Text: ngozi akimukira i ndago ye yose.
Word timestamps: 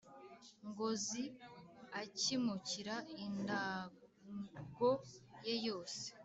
ngozi 0.67 1.23
akimukira 2.01 2.95
i 3.23 3.27
ndago 3.39 4.89
ye 5.47 5.55
yose. 5.67 6.03